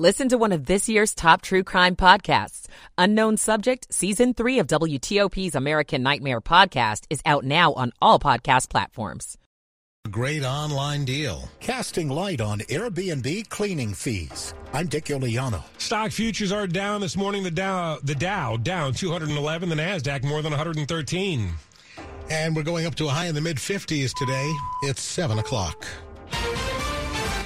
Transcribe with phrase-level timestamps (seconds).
[0.00, 2.68] Listen to one of this year's top true crime podcasts.
[2.96, 8.70] Unknown Subject, Season 3 of WTOP's American Nightmare podcast is out now on all podcast
[8.70, 9.36] platforms.
[10.06, 11.50] A great online deal.
[11.60, 14.54] Casting light on Airbnb cleaning fees.
[14.72, 15.62] I'm Dick Uliano.
[15.76, 17.42] Stock futures are down this morning.
[17.42, 19.68] The Dow, the Dow down 211.
[19.68, 21.52] The Nasdaq more than 113.
[22.30, 24.50] And we're going up to a high in the mid 50s today.
[24.84, 25.86] It's 7 o'clock.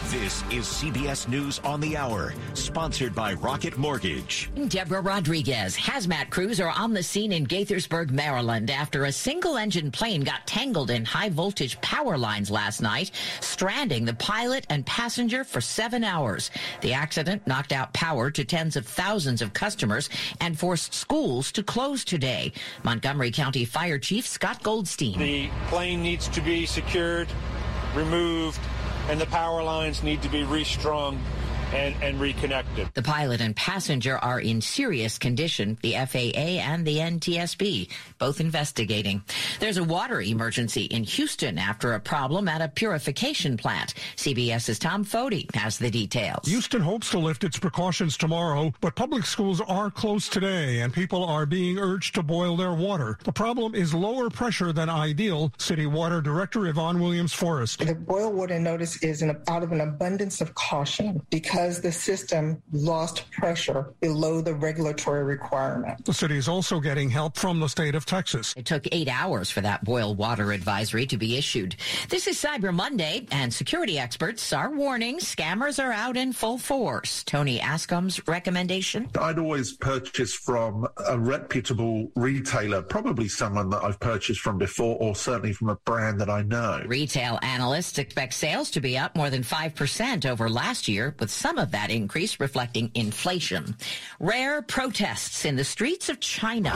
[0.09, 4.51] This is CBS News on the Hour, sponsored by Rocket Mortgage.
[4.69, 5.75] Deborah Rodriguez.
[5.77, 10.47] Hazmat crews are on the scene in Gaithersburg, Maryland after a single engine plane got
[10.47, 16.05] tangled in high voltage power lines last night, stranding the pilot and passenger for seven
[16.05, 16.51] hours.
[16.83, 21.63] The accident knocked out power to tens of thousands of customers and forced schools to
[21.63, 22.53] close today.
[22.83, 25.19] Montgomery County Fire Chief Scott Goldstein.
[25.19, 27.29] The plane needs to be secured,
[27.95, 28.61] removed,
[29.09, 31.21] and the power lines need to be restrung
[31.75, 32.89] and, and reconnected.
[32.95, 35.79] The pilot and passenger are in serious condition.
[35.83, 39.23] The FAA and the NTSB both investigating.
[39.61, 43.95] There's a water emergency in Houston after a problem at a purification plant.
[44.17, 46.47] CBS's Tom Foti has the details.
[46.47, 51.25] Houston hopes to lift its precautions tomorrow, but public schools are closed today and people
[51.25, 53.19] are being urged to boil their water.
[53.25, 55.53] The problem is lower pressure than ideal.
[55.59, 57.81] City Water Director Yvonne Williams Forrest.
[57.81, 61.93] The boil water notice is an, out of an abundance of caution because because the
[61.93, 66.05] system lost pressure below the regulatory requirement.
[66.05, 68.53] The city is also getting help from the state of Texas.
[68.55, 71.77] It took eight hours for that boil water advisory to be issued.
[72.11, 77.25] This is Cyber Monday, and security experts are warning scammers are out in full force.
[77.25, 79.09] Tony Anscombe's recommendation?
[79.19, 85.15] I'd always purchase from a reputable retailer, probably someone that I've purchased from before, or
[85.15, 86.83] certainly from a brand that I know.
[86.87, 91.54] Retail analysts expect sales to be up more than 5% over last year, with some
[91.59, 93.77] of that increase reflecting inflation.
[94.21, 96.73] Rare protests in the streets of China.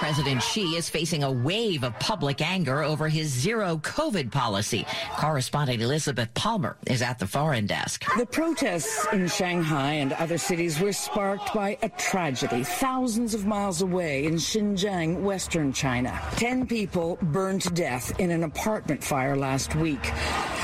[0.00, 4.86] President Xi is facing a wave of public anger over his zero COVID policy.
[5.18, 8.06] Correspondent Elizabeth Palmer is at the foreign desk.
[8.16, 13.82] The protests in Shanghai and other cities were sparked by a tragedy thousands of miles
[13.82, 16.18] away in Xinjiang, western China.
[16.36, 20.10] Ten people burned to death in an apartment fire last week.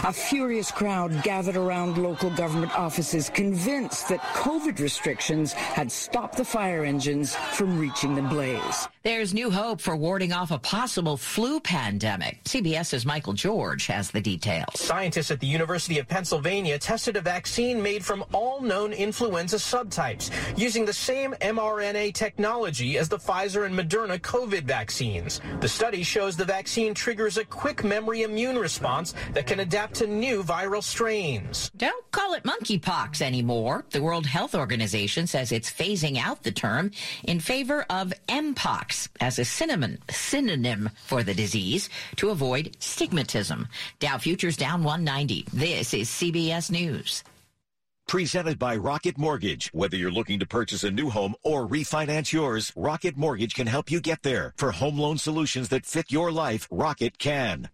[0.04, 6.44] A furious crowd gathered around local government offices convinced that COVID restrictions had stopped the
[6.44, 8.88] fire engines from reaching the blaze.
[9.06, 12.42] There's new hope for warding off a possible flu pandemic.
[12.42, 14.80] CBS's Michael George has the details.
[14.80, 20.32] Scientists at the University of Pennsylvania tested a vaccine made from all known influenza subtypes
[20.58, 25.40] using the same mRNA technology as the Pfizer and Moderna COVID vaccines.
[25.60, 30.08] The study shows the vaccine triggers a quick memory immune response that can adapt to
[30.08, 31.70] new viral strains.
[31.76, 33.84] Don't call it monkeypox anymore.
[33.90, 36.90] The World Health Organization says it's phasing out the term
[37.22, 43.68] in favor of mpox as a synonym, synonym for the disease to avoid stigmatism.
[43.98, 45.46] Dow futures down 190.
[45.52, 47.22] This is CBS News.
[48.08, 49.68] Presented by Rocket Mortgage.
[49.72, 53.90] Whether you're looking to purchase a new home or refinance yours, Rocket Mortgage can help
[53.90, 54.54] you get there.
[54.56, 57.68] For home loan solutions that fit your life, Rocket can.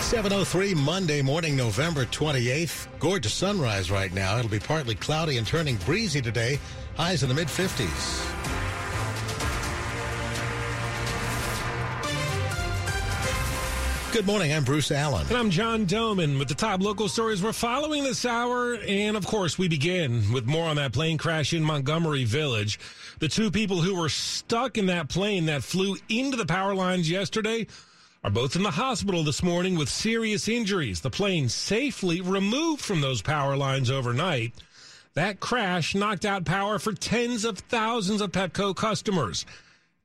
[0.00, 2.86] 703 Monday morning, November 28th.
[2.98, 4.36] Gorgeous sunrise right now.
[4.38, 6.60] It'll be partly cloudy and turning breezy today.
[6.96, 8.33] Highs in the mid 50s.
[14.14, 14.52] Good morning.
[14.52, 15.26] I'm Bruce Allen.
[15.26, 18.74] And I'm John Domen with the top local stories we're following this hour.
[18.74, 22.78] And of course, we begin with more on that plane crash in Montgomery Village.
[23.18, 27.10] The two people who were stuck in that plane that flew into the power lines
[27.10, 27.66] yesterday
[28.22, 31.00] are both in the hospital this morning with serious injuries.
[31.00, 34.52] The plane safely removed from those power lines overnight.
[35.14, 39.44] That crash knocked out power for tens of thousands of Pepco customers.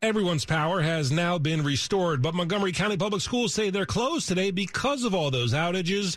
[0.02, 4.50] Everyone's power has now been restored, but Montgomery County Public Schools say they're closed today
[4.50, 6.16] because of all those outages.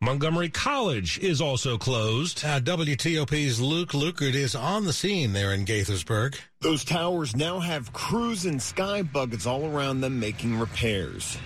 [0.00, 2.44] Montgomery College is also closed.
[2.44, 6.40] Uh, WTOP's Luke Lukert is on the scene there in Gaithersburg.
[6.60, 11.38] Those towers now have crews and sky buckets all around them making repairs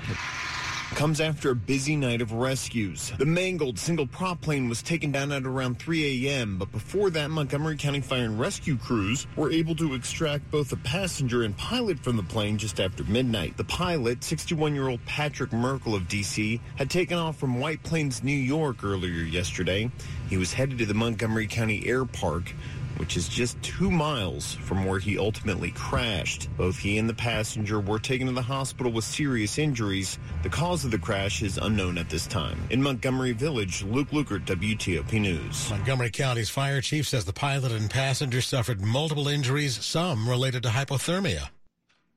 [0.94, 3.12] comes after a busy night of rescues.
[3.18, 7.30] The mangled single prop plane was taken down at around 3 a.m., but before that,
[7.30, 11.98] Montgomery County Fire and Rescue crews were able to extract both the passenger and pilot
[11.98, 13.56] from the plane just after midnight.
[13.56, 18.22] The pilot, 61 year old Patrick Merkle of D.C., had taken off from White Plains,
[18.22, 19.90] New York earlier yesterday.
[20.30, 22.52] He was headed to the Montgomery County Air Park
[22.96, 26.48] which is just two miles from where he ultimately crashed.
[26.56, 30.18] Both he and the passenger were taken to the hospital with serious injuries.
[30.42, 32.58] The cause of the crash is unknown at this time.
[32.70, 35.70] In Montgomery Village, Luke Lukert, WTOP News.
[35.70, 40.68] Montgomery County's fire chief says the pilot and passenger suffered multiple injuries, some related to
[40.68, 41.48] hypothermia.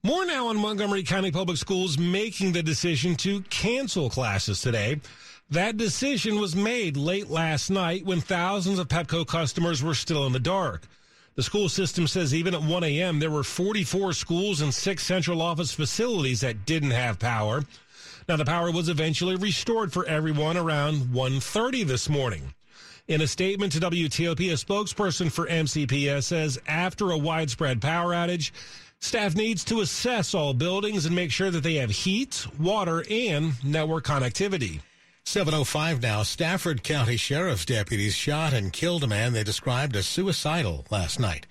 [0.03, 5.01] More now on Montgomery County Public Schools making the decision to cancel classes today.
[5.50, 10.34] That decision was made late last night when thousands of Pepco customers were still in
[10.34, 10.84] the dark.
[11.36, 15.42] The school system says even at 1 a.m., there were 44 schools and six central
[15.42, 17.64] office facilities that didn't have power.
[18.28, 22.54] Now, the power was eventually restored for everyone around 1.30 this morning.
[23.08, 28.52] In a statement to WTOP, a spokesperson for MCPS says after a widespread power outage,
[29.00, 33.64] staff needs to assess all buildings and make sure that they have heat, water, and
[33.64, 34.82] network connectivity.
[35.27, 36.24] 705 now.
[36.24, 41.45] Stafford County Sheriff's deputies shot and killed a man they described as suicidal last night.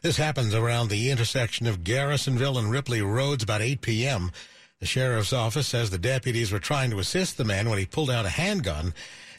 [0.00, 4.32] This happens around the intersection of Garrisonville and Ripley Roads about 8 p.m.
[4.80, 8.10] The sheriff's office says the deputies were trying to assist the man when he pulled
[8.10, 8.94] out a handgun.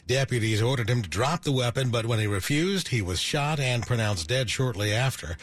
[0.06, 3.86] Deputies ordered him to drop the weapon, but when he refused, he was shot and
[3.86, 5.36] pronounced dead shortly after.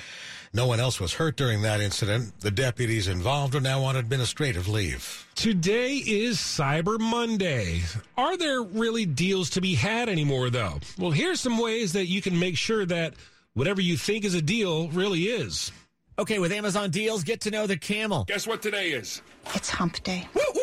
[0.53, 2.39] No one else was hurt during that incident.
[2.39, 5.27] The deputies involved are now on administrative leave.
[5.35, 7.81] Today is Cyber Monday.
[8.17, 10.79] Are there really deals to be had anymore, though?
[10.97, 13.13] Well, here's some ways that you can make sure that
[13.53, 15.71] whatever you think is a deal really is.
[16.19, 18.23] Okay, with Amazon deals, get to know the camel.
[18.23, 19.21] Guess what today is?
[19.53, 20.27] It's hump day.
[20.33, 20.61] Woo woo!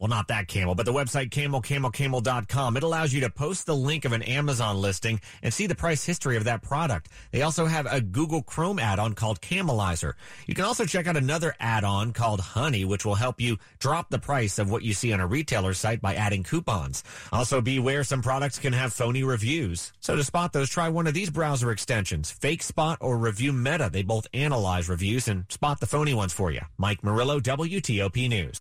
[0.00, 2.76] Well, not that camel, but the website camelcamelcamel.com.
[2.76, 6.04] It allows you to post the link of an Amazon listing and see the price
[6.04, 7.08] history of that product.
[7.32, 10.12] They also have a Google Chrome add-on called Camelizer.
[10.46, 14.18] You can also check out another add-on called Honey, which will help you drop the
[14.18, 17.02] price of what you see on a retailer site by adding coupons.
[17.32, 19.92] Also, beware some products can have phony reviews.
[20.00, 23.90] So to spot those, try one of these browser extensions, Fakespot or ReviewMeta.
[23.90, 26.60] They both analyze reviews and spot the phony ones for you.
[26.76, 28.60] Mike Murillo, WTOP News.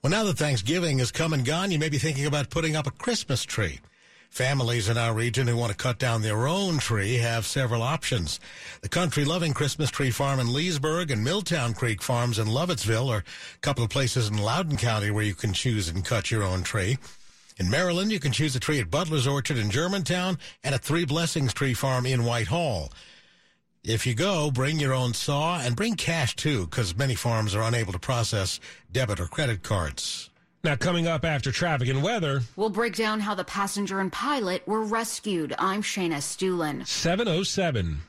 [0.00, 2.86] Well, now that Thanksgiving is come and gone, you may be thinking about putting up
[2.86, 3.80] a Christmas tree.
[4.30, 8.38] Families in our region who want to cut down their own tree have several options.
[8.82, 13.24] The country loving Christmas tree farm in Leesburg and Milltown Creek Farms in Lovettsville are
[13.56, 16.62] a couple of places in Loudoun County where you can choose and cut your own
[16.62, 16.96] tree.
[17.56, 21.06] In Maryland, you can choose a tree at Butler's Orchard in Germantown and at Three
[21.06, 22.92] Blessings Tree Farm in Whitehall.
[23.88, 27.62] If you go, bring your own saw and bring cash too, because many farms are
[27.62, 28.60] unable to process
[28.92, 30.28] debit or credit cards.
[30.62, 34.68] Now, coming up after traffic and weather, we'll break down how the passenger and pilot
[34.68, 35.54] were rescued.
[35.58, 36.86] I'm Shayna Estulin.
[36.86, 38.00] 707.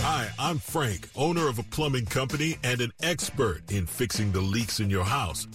[0.00, 4.80] Hi, I'm Frank, owner of a plumbing company and an expert in fixing the leaks
[4.80, 5.46] in your house.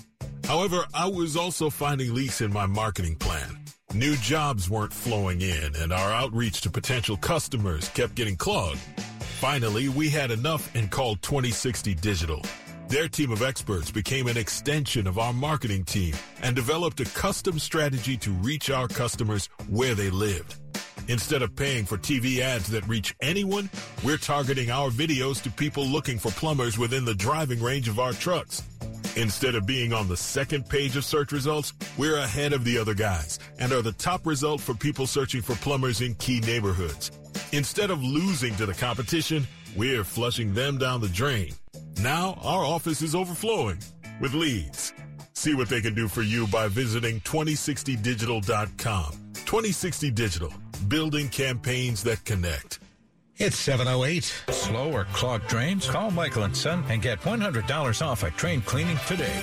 [0.46, 3.65] However, I was also finding leaks in my marketing plan.
[3.96, 8.82] New jobs weren't flowing in, and our outreach to potential customers kept getting clogged.
[9.40, 12.42] Finally, we had enough and called 2060 Digital.
[12.90, 17.58] Their team of experts became an extension of our marketing team and developed a custom
[17.58, 20.56] strategy to reach our customers where they lived.
[21.08, 23.70] Instead of paying for TV ads that reach anyone,
[24.04, 28.12] we're targeting our videos to people looking for plumbers within the driving range of our
[28.12, 28.62] trucks.
[29.16, 32.94] Instead of being on the second page of search results, we're ahead of the other
[32.94, 37.12] guys and are the top result for people searching for plumbers in key neighborhoods.
[37.54, 41.54] Instead of losing to the competition, we're flushing them down the drain.
[42.02, 43.80] Now our office is overflowing
[44.20, 44.94] with leads.
[45.34, 49.12] See what they can do for you by visiting 2060digital.com.
[49.34, 50.54] 2060 Digital,
[50.88, 52.80] building campaigns that connect.
[53.38, 54.24] It's 708.
[54.50, 55.90] Slow or clogged drains?
[55.90, 59.42] Call Michael and Son and get $100 off a drain cleaning today.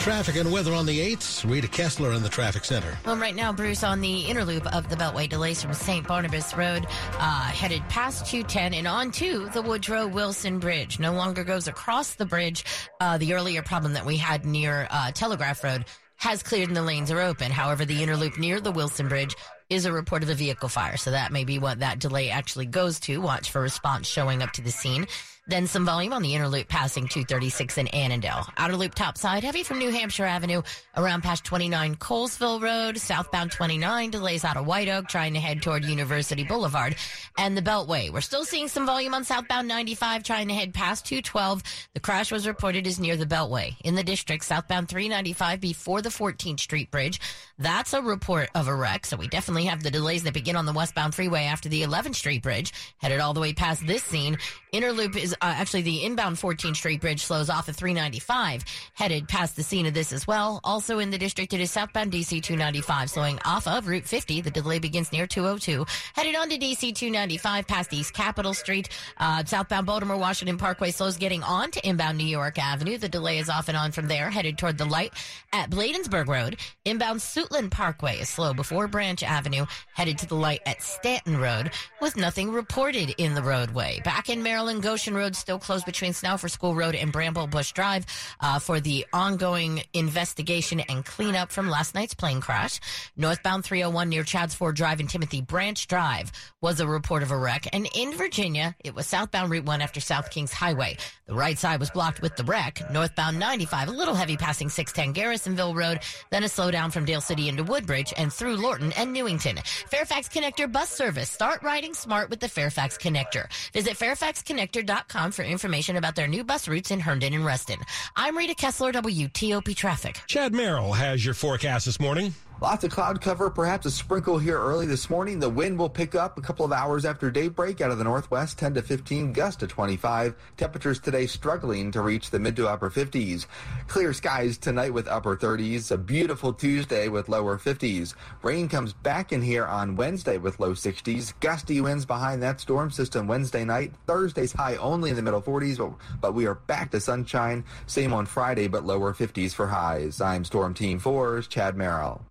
[0.00, 1.48] Traffic and weather on the 8th.
[1.48, 2.96] Rita Kessler in the traffic center.
[3.04, 6.08] Well, right now, Bruce, on the inner loop of the Beltway, delays from St.
[6.08, 6.86] Barnabas Road,
[7.18, 10.98] uh, headed past 210 and on to the Woodrow Wilson Bridge.
[10.98, 12.64] No longer goes across the bridge.
[13.00, 15.84] Uh, the earlier problem that we had near uh, Telegraph Road
[16.16, 17.50] has cleared and the lanes are open.
[17.50, 19.34] However, the inner loop near the Wilson Bridge
[19.72, 20.96] is a report of a vehicle fire.
[20.96, 23.20] So that may be what that delay actually goes to.
[23.20, 25.06] Watch for response showing up to the scene.
[25.48, 28.46] Then some volume on the inner loop passing 236 in Annandale.
[28.56, 30.62] Outer loop topside heavy from New Hampshire Avenue
[30.96, 32.96] around past 29 Colesville Road.
[32.96, 36.94] Southbound 29 delays out of White Oak trying to head toward University Boulevard
[37.36, 38.12] and the Beltway.
[38.12, 41.62] We're still seeing some volume on southbound 95 trying to head past 212.
[41.94, 43.74] The crash was reported as near the Beltway.
[43.82, 47.20] In the district, southbound 395 before the 14th Street Bridge.
[47.58, 49.06] That's a report of a wreck.
[49.06, 52.14] So we definitely have the delays that begin on the westbound freeway after the 11th
[52.14, 54.38] Street Bridge headed all the way past this scene
[54.72, 58.64] Interloop is uh, actually the inbound 14th Street Bridge slows off at 395,
[58.94, 60.60] headed past the scene of this as well.
[60.64, 64.40] Also in the district, it is southbound DC 295, slowing off of Route 50.
[64.40, 65.84] The delay begins near 202.
[66.14, 68.88] Headed on to DC 295 past East Capitol Street.
[69.18, 72.96] Uh, southbound Baltimore Washington Parkway slows getting on to inbound New York Avenue.
[72.96, 75.12] The delay is off and on from there, headed toward the light
[75.52, 76.56] at Bladensburg Road.
[76.86, 81.72] Inbound Suitland Parkway is slow before Branch Avenue, headed to the light at Stanton Road,
[82.00, 84.00] with nothing reported in the roadway.
[84.02, 87.72] Back in Maryland, Maryland Goshen Road still closed between Snouffer School Road and Bramble Bush
[87.72, 88.06] Drive
[88.38, 92.78] uh, for the ongoing investigation and cleanup from last night's plane crash.
[93.16, 97.36] Northbound 301 near Chadds Ford Drive and Timothy Branch Drive was a report of a
[97.36, 97.66] wreck.
[97.72, 100.96] And in Virginia, it was southbound Route 1 after South Kings Highway.
[101.26, 102.80] The right side was blocked with the wreck.
[102.92, 105.98] Northbound 95, a little heavy passing 610 Garrisonville Road,
[106.30, 109.56] then a slowdown from Dale City into Woodbridge and through Lorton and Newington.
[109.88, 111.30] Fairfax Connector bus service.
[111.30, 113.46] Start riding smart with the Fairfax Connector.
[113.72, 117.78] Visit Fairfax Connector.com for information about their new bus routes in Herndon and Reston.
[118.16, 120.20] I'm Rita Kessler, WTOP Traffic.
[120.26, 122.34] Chad Merrill has your forecast this morning.
[122.62, 125.40] Lots of cloud cover, perhaps a sprinkle here early this morning.
[125.40, 128.56] The wind will pick up a couple of hours after daybreak out of the northwest,
[128.56, 130.36] 10 to 15, gust to 25.
[130.56, 133.46] Temperatures today struggling to reach the mid to upper 50s.
[133.88, 135.90] Clear skies tonight with upper 30s.
[135.90, 138.14] A beautiful Tuesday with lower 50s.
[138.44, 141.34] Rain comes back in here on Wednesday with low 60s.
[141.40, 143.92] Gusty winds behind that storm system Wednesday night.
[144.06, 147.64] Thursday's high only in the middle 40s, but, but we are back to sunshine.
[147.88, 150.20] Same on Friday, but lower 50s for highs.
[150.20, 152.24] I'm Storm Team 4's Chad Merrill.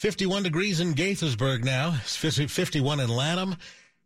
[0.00, 3.54] 51 degrees in Gaithersburg now, 51 in Lanham,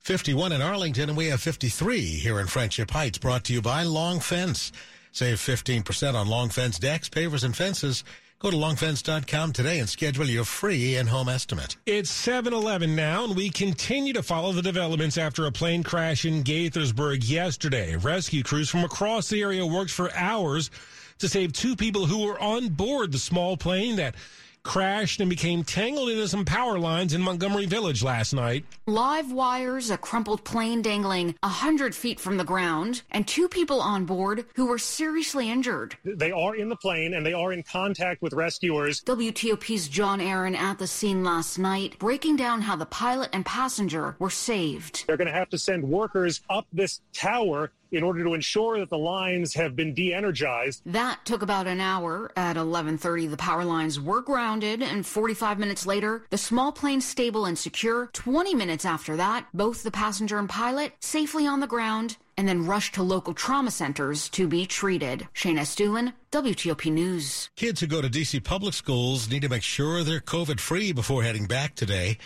[0.00, 3.84] 51 in Arlington, and we have 53 here in Friendship Heights, brought to you by
[3.84, 4.72] Long Fence.
[5.12, 8.02] Save 15% on Long Fence decks, pavers, and fences.
[8.40, 11.76] Go to longfence.com today and schedule your free in-home estimate.
[11.86, 16.42] It's 7-Eleven now, and we continue to follow the developments after a plane crash in
[16.42, 17.94] Gaithersburg yesterday.
[17.94, 20.72] Rescue crews from across the area worked for hours
[21.20, 24.16] to save two people who were on board the small plane that
[24.64, 28.64] crashed and became tangled into some power lines in Montgomery Village last night.
[28.86, 34.04] Live wires, a crumpled plane dangling 100 feet from the ground, and two people on
[34.04, 35.96] board who were seriously injured.
[36.04, 39.02] They are in the plane and they are in contact with rescuers.
[39.02, 44.16] WTOP's John Aaron at the scene last night, breaking down how the pilot and passenger
[44.18, 45.04] were saved.
[45.06, 48.90] They're going to have to send workers up this tower in order to ensure that
[48.90, 50.82] the lines have been de-energized.
[50.86, 52.32] That took about an hour.
[52.36, 57.44] At 11:30 the power lines were grounded and 45 minutes later the small plane stable
[57.44, 58.10] and secure.
[58.12, 62.66] 20 minutes after that, both the passenger and pilot safely on the ground and then
[62.66, 65.28] rushed to local trauma centers to be treated.
[65.34, 67.50] Shayna Estulin, WTOP News.
[67.56, 71.22] Kids who go to DC public schools need to make sure they're COVID free before
[71.22, 72.18] heading back today.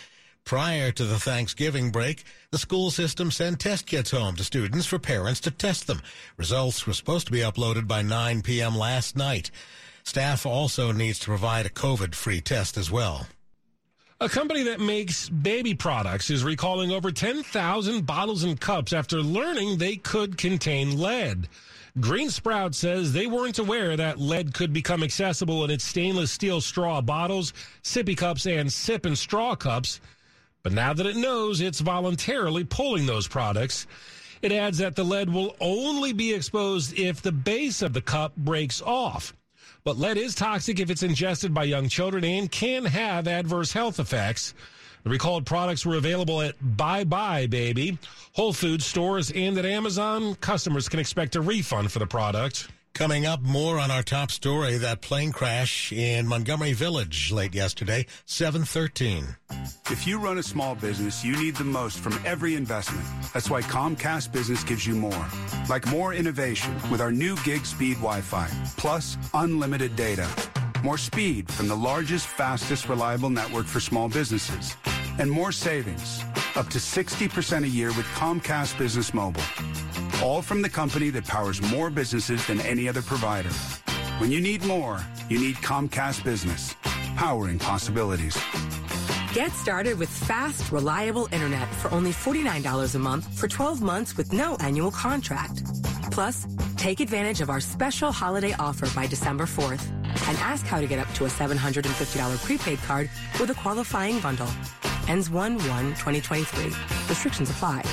[0.45, 4.97] Prior to the Thanksgiving break, the school system sent test kits home to students for
[4.97, 6.01] parents to test them.
[6.37, 8.75] Results were supposed to be uploaded by 9 p.m.
[8.75, 9.51] last night.
[10.03, 13.27] Staff also needs to provide a COVID-free test as well.
[14.21, 19.77] A company that makes baby products is recalling over 10,000 bottles and cups after learning
[19.77, 21.47] they could contain lead.
[21.99, 26.59] Green Sprout says they weren't aware that lead could become accessible in its stainless steel
[26.59, 27.53] straw bottles,
[27.83, 30.01] sippy cups, and sip and straw cups.
[30.63, 33.87] But now that it knows it's voluntarily pulling those products,
[34.41, 38.35] it adds that the lead will only be exposed if the base of the cup
[38.35, 39.33] breaks off.
[39.83, 43.99] But lead is toxic if it's ingested by young children and can have adverse health
[43.99, 44.53] effects.
[45.03, 47.97] The recalled products were available at Bye Bye Baby,
[48.33, 50.35] Whole Foods stores, and at Amazon.
[50.35, 52.69] Customers can expect a refund for the product.
[52.99, 58.05] Coming up, more on our top story, that plane crash in Montgomery Village late yesterday,
[58.25, 59.23] 713.
[59.89, 63.05] If you run a small business, you need the most from every investment.
[63.33, 65.25] That's why Comcast Business gives you more.
[65.69, 70.27] Like more innovation with our new gig speed Wi-Fi, plus unlimited data.
[70.83, 74.75] More speed from the largest, fastest, reliable network for small businesses.
[75.19, 76.21] And more savings,
[76.57, 79.41] up to 60% a year with Comcast Business Mobile.
[80.21, 83.51] All from the company that powers more businesses than any other provider.
[84.17, 84.99] When you need more,
[85.29, 86.75] you need Comcast Business,
[87.15, 88.37] powering possibilities.
[89.33, 94.33] Get started with fast, reliable internet for only $49 a month for 12 months with
[94.33, 95.63] no annual contract.
[96.11, 96.45] Plus,
[96.75, 99.89] take advantage of our special holiday offer by December 4th
[100.27, 103.09] and ask how to get up to a $750 prepaid card
[103.39, 104.49] with a qualifying bundle.
[105.07, 107.07] Ends 1-1-2023.
[107.07, 107.83] Restrictions apply.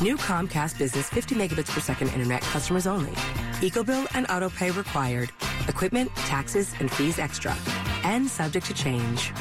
[0.00, 3.10] New Comcast Business 50 megabits per second internet customers only.
[3.58, 5.32] EcoBill and autopay required.
[5.66, 7.56] Equipment, taxes, and fees extra.
[8.04, 9.32] And subject to change.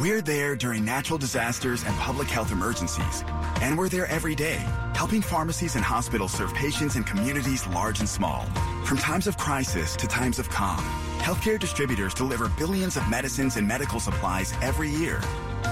[0.00, 3.22] We're there during natural disasters and public health emergencies.
[3.62, 4.58] And we're there every day,
[4.94, 8.44] helping pharmacies and hospitals serve patients in communities large and small.
[8.84, 10.82] From times of crisis to times of calm,
[11.18, 15.22] healthcare distributors deliver billions of medicines and medical supplies every year.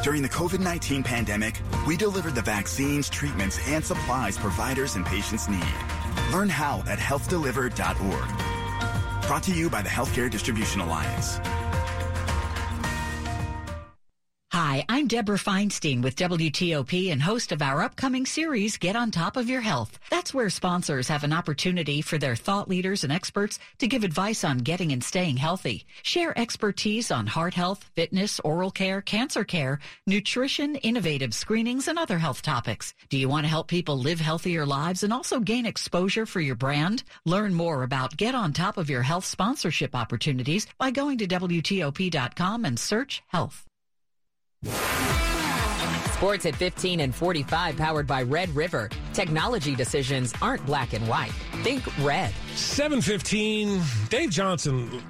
[0.02, 5.48] During the COVID 19 pandemic, we delivered the vaccines, treatments, and supplies providers and patients
[5.48, 5.74] need.
[6.32, 9.26] Learn how at healthdelivered.org.
[9.26, 11.40] Brought to you by the Healthcare Distribution Alliance.
[14.60, 19.36] Hi, I'm Deborah Feinstein with WTOP and host of our upcoming series, Get on Top
[19.36, 20.00] of Your Health.
[20.10, 24.42] That's where sponsors have an opportunity for their thought leaders and experts to give advice
[24.42, 29.78] on getting and staying healthy, share expertise on heart health, fitness, oral care, cancer care,
[30.08, 32.94] nutrition, innovative screenings, and other health topics.
[33.10, 36.56] Do you want to help people live healthier lives and also gain exposure for your
[36.56, 37.04] brand?
[37.24, 42.64] Learn more about Get on Top of Your Health sponsorship opportunities by going to WTOP.com
[42.64, 43.67] and search health.
[46.18, 48.90] Sports at 15 and 45 powered by Red River.
[49.12, 51.30] Technology decisions aren't black and white.
[51.62, 52.32] Think red.
[52.56, 53.80] 715.
[54.08, 55.00] Dave Johnson.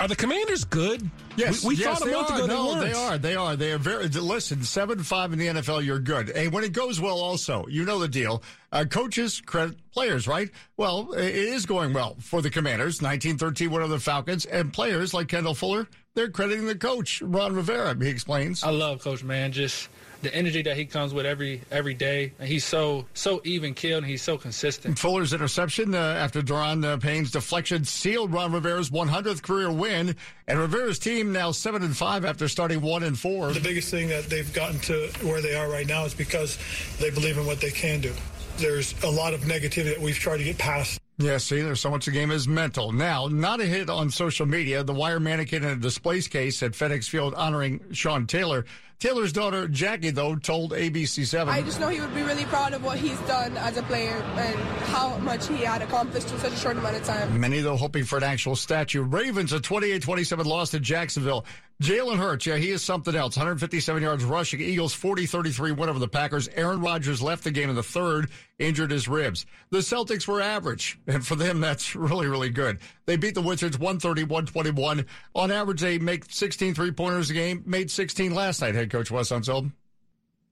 [0.00, 1.10] Are the commanders good?
[1.36, 2.36] Yes, we, we yes, thought a month are.
[2.36, 3.18] ago no, they, they are.
[3.18, 3.56] They are.
[3.56, 4.08] They are very.
[4.08, 6.30] Listen, seven five in the NFL, you're good.
[6.30, 8.42] And when it goes well, also, you know the deal.
[8.72, 10.50] Uh, coaches credit players, right?
[10.78, 13.02] Well, it is going well for the Commanders.
[13.02, 17.54] 1913 win over the Falcons, and players like Kendall Fuller, they're crediting the coach Ron
[17.54, 17.96] Rivera.
[18.00, 18.62] He explains.
[18.62, 19.52] I love Coach Man.
[19.52, 19.88] Just
[20.22, 22.32] the energy that he comes with every every day.
[22.38, 24.98] And he's so so even killed and he's so consistent.
[24.98, 30.58] Fuller's interception uh, after Daron uh, Payne's deflection sealed Ron Rivera's 100th career win, and
[30.58, 33.52] Rivera's team now seven and five after starting one and four.
[33.52, 36.58] The biggest thing that they've gotten to where they are right now is because
[36.98, 38.12] they believe in what they can do.
[38.58, 40.99] There's a lot of negativity that we've tried to get past.
[41.20, 42.92] Yeah, see, there's so much the game is mental.
[42.92, 44.82] Now, not a hit on social media.
[44.82, 48.64] The wire mannequin in a displays case at FedEx Field honoring Sean Taylor.
[49.00, 51.48] Taylor's daughter, Jackie, though, told ABC7.
[51.48, 54.22] I just know he would be really proud of what he's done as a player
[54.36, 57.40] and how much he had accomplished in such a short amount of time.
[57.40, 59.02] Many, though, hoping for an actual statue.
[59.02, 61.46] Ravens, a 28 27 loss to Jacksonville.
[61.80, 63.38] Jalen Hurts, yeah, he is something else.
[63.38, 64.60] 157 yards rushing.
[64.60, 66.46] Eagles 40 33 win over the Packers.
[66.48, 68.28] Aaron Rodgers left the game in the third,
[68.58, 69.46] injured his ribs.
[69.70, 72.80] The Celtics were average, and for them, that's really, really good.
[73.06, 75.06] They beat the Wizards 130 121.
[75.34, 79.10] On average, they make 16 three pointers a game, made 16 last night, head coach
[79.10, 79.70] Wes Unseld.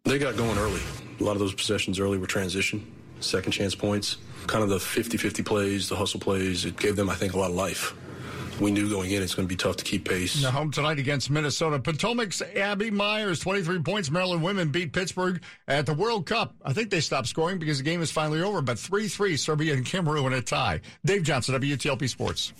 [0.04, 0.80] They got going early.
[1.20, 2.86] A lot of those possessions early were transition,
[3.20, 6.64] second chance points, kind of the 50 50 plays, the hustle plays.
[6.64, 7.94] It gave them, I think, a lot of life
[8.60, 10.42] we knew going in it's going to be tough to keep pace.
[10.42, 11.78] Now home tonight against Minnesota.
[11.78, 14.10] Potomac's Abby Meyers, 23 points.
[14.10, 16.56] Maryland women beat Pittsburgh at the World Cup.
[16.64, 19.86] I think they stopped scoring because the game is finally over, but 3-3 Serbia and
[19.86, 20.80] Cameroon in a tie.
[21.04, 22.52] Dave Johnson, WTOP Sports.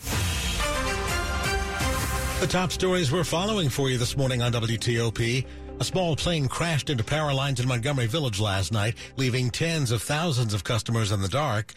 [2.41, 5.45] The top stories we're following for you this morning on WTOP.
[5.81, 10.03] A small plane crashed into power lines in Montgomery Village last night, leaving tens of
[10.03, 11.73] thousands of customers in the dark.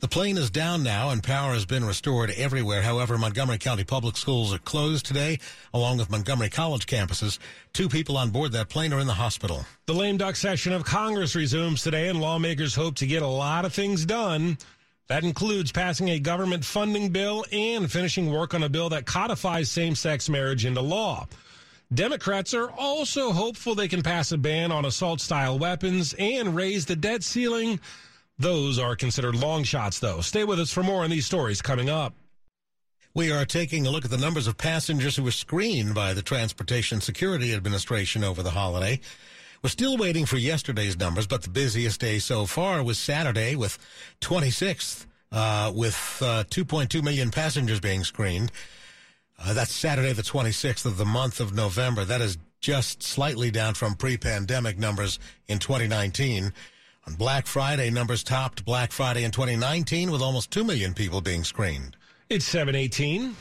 [0.00, 2.82] The plane is down now and power has been restored everywhere.
[2.82, 5.38] However, Montgomery County Public Schools are closed today,
[5.72, 7.38] along with Montgomery College campuses.
[7.72, 9.64] Two people on board that plane are in the hospital.
[9.86, 13.64] The lame duck session of Congress resumes today, and lawmakers hope to get a lot
[13.64, 14.58] of things done.
[15.06, 19.70] That includes passing a government funding bill and finishing work on a bill that codifies
[19.70, 21.26] same sex marriage into law.
[21.94, 26.86] Democrats are also hopeful they can pass a ban on assault style weapons and raise
[26.86, 27.80] the debt ceiling
[28.38, 30.20] those are considered long shots, though.
[30.20, 32.14] Stay with us for more on these stories coming up.
[33.14, 36.20] We are taking a look at the numbers of passengers who were screened by the
[36.20, 39.00] Transportation Security Administration over the holiday.
[39.62, 43.78] We're still waiting for yesterday's numbers, but the busiest day so far was Saturday with
[44.20, 48.52] 26th, uh, with uh, 2.2 million passengers being screened.
[49.38, 52.04] Uh, that's Saturday, the 26th of the month of November.
[52.04, 56.52] That is just slightly down from pre-pandemic numbers in 2019.
[57.06, 61.44] On Black Friday, numbers topped Black Friday in 2019 with almost 2 million people being
[61.44, 61.96] screened.
[62.28, 63.36] It's 718.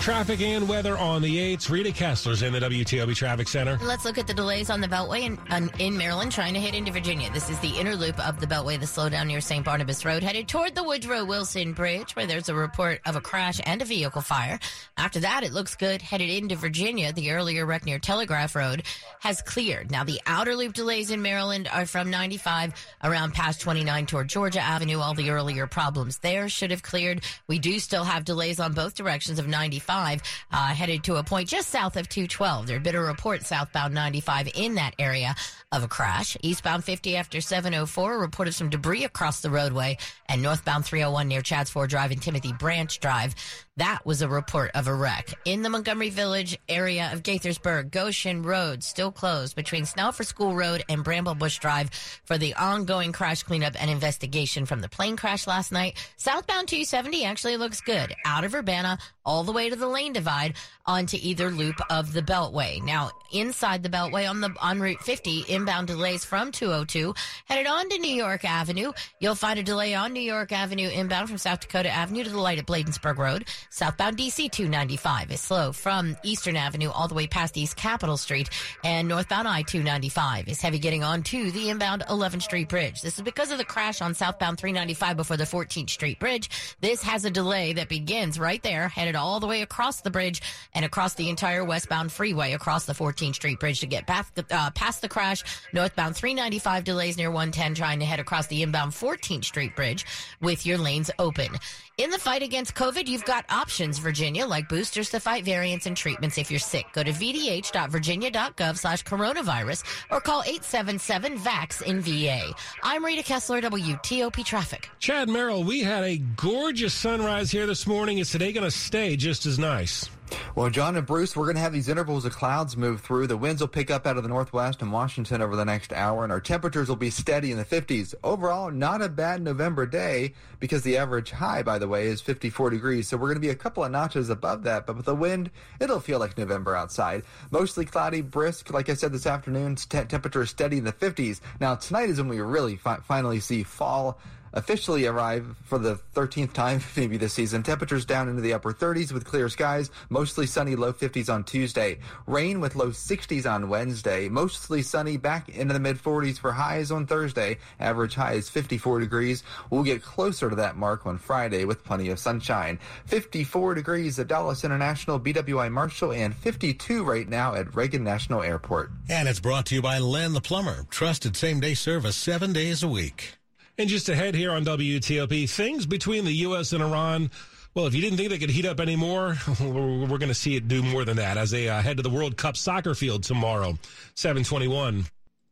[0.00, 1.68] Traffic and weather on the 8s.
[1.68, 3.78] Rita Kessler's in the WTOP Traffic Center.
[3.82, 6.74] Let's look at the delays on the Beltway in, um, in Maryland trying to head
[6.74, 7.30] into Virginia.
[7.30, 9.64] This is the inner loop of the Beltway, the slowdown near St.
[9.64, 13.60] Barnabas Road, headed toward the Woodrow Wilson Bridge, where there's a report of a crash
[13.64, 14.58] and a vehicle fire.
[14.96, 16.00] After that, it looks good.
[16.00, 18.84] Headed into Virginia, the earlier wreck near Telegraph Road
[19.20, 19.90] has cleared.
[19.90, 22.72] Now, the outer loop delays in Maryland are from 95
[23.04, 25.00] around past 29 toward Georgia Avenue.
[25.00, 27.24] All the earlier problems there should have cleared.
[27.46, 31.48] We do still have delays on both directions of 95 uh, headed to a point
[31.48, 32.66] just south of 212.
[32.66, 35.34] There'd been a report southbound 95 in that area
[35.70, 36.36] of a crash.
[36.42, 41.28] Eastbound 50 after 704, a report of some debris across the roadway, and northbound 301
[41.28, 43.34] near Chadds Ford Drive and Timothy Branch Drive.
[43.76, 45.34] That was a report of a wreck.
[45.44, 50.82] In the Montgomery Village area of Gaithersburg, Goshen Road still closed between Snouffer School Road
[50.88, 51.90] and Bramblebush Drive
[52.24, 55.96] for the ongoing crash cleanup and investigation from the plane crash last night.
[56.16, 58.12] Southbound 270 actually looks good.
[58.24, 60.54] Out of Urbana, all the way to the lane divide
[60.84, 62.82] onto either loop of the Beltway.
[62.82, 67.12] Now, inside the Beltway on the on Route 50, inbound delays from 202
[67.46, 68.92] headed on to New York Avenue.
[69.18, 72.38] You'll find a delay on New York Avenue inbound from South Dakota Avenue to the
[72.38, 73.48] light at Bladensburg Road.
[73.68, 78.50] Southbound DC 295 is slow from Eastern Avenue all the way past East Capitol Street,
[78.84, 83.02] and northbound I 295 is heavy getting on to the inbound 11th Street Bridge.
[83.02, 86.76] This is because of the crash on southbound 395 before the 14th Street Bridge.
[86.80, 90.40] This has a delay that begins right there, headed all the way across the bridge
[90.72, 94.46] and across the entire westbound freeway across the 14th Street Bridge to get past the,
[94.50, 95.42] uh, past the crash.
[95.72, 100.04] Northbound 395 delays near 110 trying to head across the inbound 14th Street Bridge
[100.40, 101.56] with your lanes open.
[101.98, 105.96] In the fight against COVID, you've got options, Virginia, like boosters to fight variants and
[105.96, 106.86] treatments if you're sick.
[106.92, 112.52] Go to vdh.virginia.gov slash coronavirus or call 877-VAX in VA.
[112.84, 114.88] I'm Rita Kessler, WTOP Traffic.
[115.00, 118.18] Chad Merrill, we had a gorgeous sunrise here this morning.
[118.18, 120.08] Is today going to stay just as nice?
[120.54, 123.28] Well, John and Bruce, we're going to have these intervals of clouds move through.
[123.28, 126.24] The winds will pick up out of the northwest and Washington over the next hour,
[126.24, 128.14] and our temperatures will be steady in the 50s.
[128.24, 132.70] Overall, not a bad November day because the average high, by the way, is 54
[132.70, 133.08] degrees.
[133.08, 135.50] So we're going to be a couple of notches above that, but with the wind,
[135.80, 137.22] it'll feel like November outside.
[137.50, 138.72] Mostly cloudy, brisk.
[138.72, 141.40] Like I said this afternoon, t- temperature steady in the 50s.
[141.60, 144.18] Now, tonight is when we really fi- finally see fall
[144.52, 147.62] officially arrive for the 13th time maybe this season.
[147.62, 151.98] Temperatures down into the upper 30s with clear skies, mostly sunny low 50s on Tuesday.
[152.26, 156.90] Rain with low 60s on Wednesday, mostly sunny back into the mid 40s for highs
[156.90, 157.58] on Thursday.
[157.80, 159.42] Average high is 54 degrees.
[159.70, 162.78] We'll get closer to that mark on Friday with plenty of sunshine.
[163.06, 168.90] 54 degrees at Dulles International, BWI Marshall, and 52 right now at Reagan National Airport.
[169.08, 170.86] And it's brought to you by Len the Plumber.
[170.90, 173.38] Trusted same day service seven days a week.
[173.80, 176.72] And just ahead here on WTOP, things between the U.S.
[176.72, 177.30] and Iran.
[177.74, 180.66] Well, if you didn't think they could heat up anymore, we're, going to see it
[180.66, 183.78] do more than that as they uh, head to the World Cup soccer field tomorrow,
[184.16, 185.04] 721.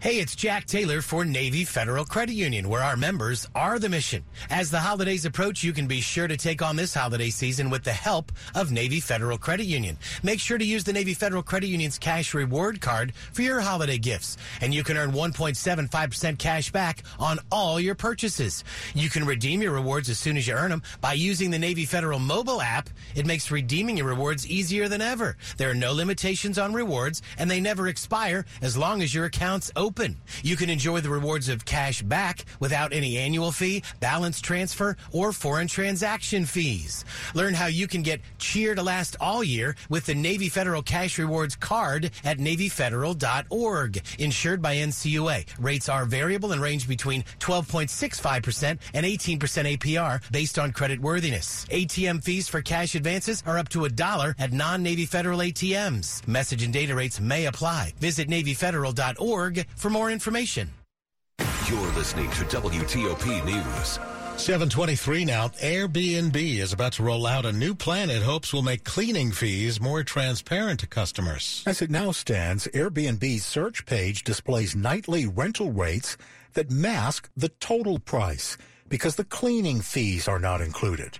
[0.00, 4.22] Hey, it's Jack Taylor for Navy Federal Credit Union, where our members are the mission.
[4.48, 7.82] As the holidays approach, you can be sure to take on this holiday season with
[7.82, 9.98] the help of Navy Federal Credit Union.
[10.22, 13.98] Make sure to use the Navy Federal Credit Union's cash reward card for your holiday
[13.98, 18.62] gifts, and you can earn 1.75% cash back on all your purchases.
[18.94, 21.84] You can redeem your rewards as soon as you earn them by using the Navy
[21.84, 22.88] Federal mobile app.
[23.16, 25.36] It makes redeeming your rewards easier than ever.
[25.56, 29.72] There are no limitations on rewards, and they never expire as long as your account's
[29.74, 30.14] open open.
[30.42, 35.32] You can enjoy the rewards of cash back without any annual fee, balance transfer, or
[35.32, 37.06] foreign transaction fees.
[37.32, 41.18] Learn how you can get cheer to last all year with the Navy Federal Cash
[41.18, 44.02] Rewards card at NavyFederal.org.
[44.18, 45.46] Insured by NCUA.
[45.58, 49.38] Rates are variable and range between 12.65% and 18%
[49.78, 51.64] APR based on credit worthiness.
[51.70, 56.28] ATM fees for cash advances are up to a dollar at non-Navy Federal ATMs.
[56.28, 57.94] Message and data rates may apply.
[58.00, 60.70] Visit NavyFederal.org for more information.
[61.68, 63.98] You're listening to WTOP News.
[64.40, 65.48] 723 now.
[65.48, 69.80] Airbnb is about to roll out a new plan it hopes will make cleaning fees
[69.80, 71.64] more transparent to customers.
[71.66, 76.16] As it now stands, Airbnb's search page displays nightly rental rates
[76.54, 78.56] that mask the total price
[78.88, 81.18] because the cleaning fees are not included.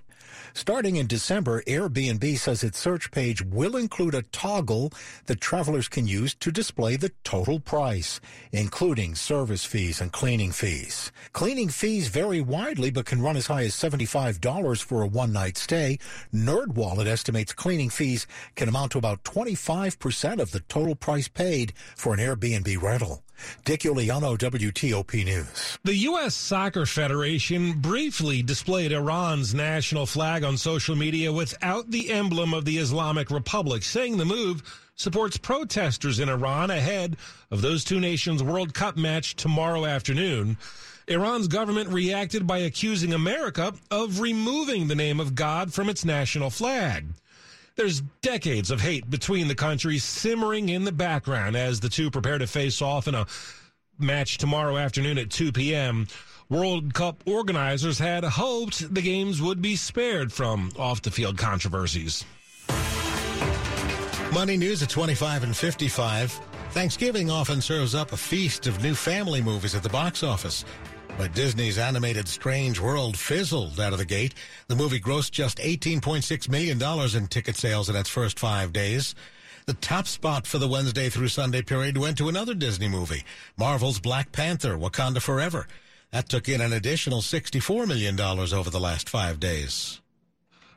[0.53, 4.91] Starting in December, Airbnb says its search page will include a toggle
[5.25, 8.19] that travelers can use to display the total price,
[8.51, 11.11] including service fees and cleaning fees.
[11.33, 15.99] Cleaning fees vary widely but can run as high as $75 for a one-night stay.
[16.33, 22.13] NerdWallet estimates cleaning fees can amount to about 25% of the total price paid for
[22.13, 23.23] an Airbnb rental.
[23.65, 25.77] Dick Uliano, WTOP News.
[25.83, 26.35] The U.S.
[26.35, 32.77] Soccer Federation briefly displayed Iran's national flag on social media without the emblem of the
[32.77, 34.63] Islamic Republic, saying the move
[34.95, 37.15] supports protesters in Iran ahead
[37.51, 40.57] of those two nations' World Cup match tomorrow afternoon.
[41.07, 46.49] Iran's government reacted by accusing America of removing the name of God from its national
[46.49, 47.05] flag.
[47.75, 52.37] There's decades of hate between the countries simmering in the background as the two prepare
[52.37, 53.25] to face off in a
[53.97, 56.07] match tomorrow afternoon at 2 p.m.
[56.49, 62.25] World Cup organizers had hoped the games would be spared from off the field controversies.
[64.33, 66.39] Money news at 25 and 55.
[66.71, 70.65] Thanksgiving often serves up a feast of new family movies at the box office.
[71.19, 74.35] But Disney's animated Strange World fizzled out of the gate.
[74.69, 79.15] The movie grossed just $18.6 million in ticket sales in its first five days.
[79.65, 83.25] The top spot for the Wednesday through Sunday period went to another Disney movie,
[83.57, 85.67] Marvel's Black Panther, Wakanda Forever.
[86.11, 89.99] That took in an additional $64 million over the last five days.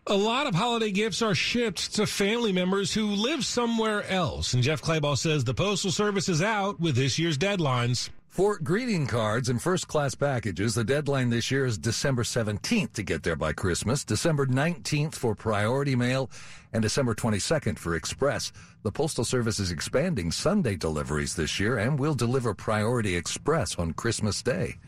[0.09, 4.55] A lot of holiday gifts are shipped to family members who live somewhere else.
[4.55, 8.11] And Jeff Clabaugh says the Postal Service is out with this year's deadlines.
[8.33, 13.03] For greeting cards and first class packages, the deadline this year is December 17th to
[13.03, 16.31] get there by Christmas, December 19th for priority mail,
[16.73, 18.51] and December 22nd for express.
[18.85, 23.93] The Postal Service is expanding Sunday deliveries this year and will deliver priority express on
[23.93, 24.79] Christmas Day.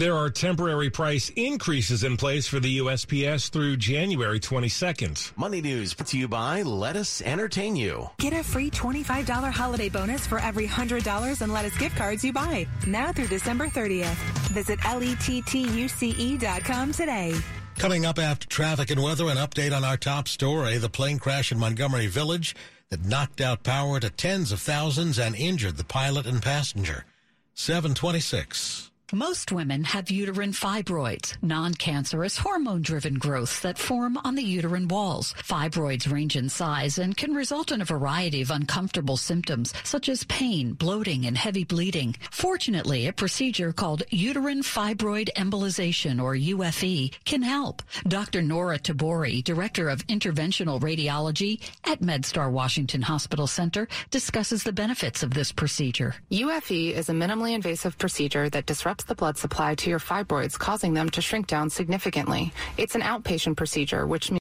[0.00, 5.36] There are temporary price increases in place for the USPS through January 22nd.
[5.36, 8.08] Money News brought to you by Lettuce Entertain You.
[8.16, 12.66] Get a free $25 holiday bonus for every $100 in Lettuce gift cards you buy.
[12.86, 14.14] Now through December 30th.
[14.52, 17.34] Visit lettuce.com today.
[17.76, 21.52] Coming up after traffic and weather, an update on our top story the plane crash
[21.52, 22.56] in Montgomery Village
[22.88, 27.04] that knocked out power to tens of thousands and injured the pilot and passenger.
[27.52, 28.89] 726.
[29.12, 35.34] Most women have uterine fibroids, non-cancerous hormone-driven growths that form on the uterine walls.
[35.42, 40.22] Fibroids range in size and can result in a variety of uncomfortable symptoms such as
[40.24, 42.14] pain, bloating, and heavy bleeding.
[42.30, 47.82] Fortunately, a procedure called uterine fibroid embolization or UFE can help.
[48.06, 48.42] Dr.
[48.42, 55.34] Nora Tabori, Director of Interventional Radiology at MedStar Washington Hospital Center, discusses the benefits of
[55.34, 56.14] this procedure.
[56.30, 60.94] UFE is a minimally invasive procedure that disrupts the blood supply to your fibroids, causing
[60.94, 62.52] them to shrink down significantly.
[62.76, 64.38] It's an outpatient procedure, which means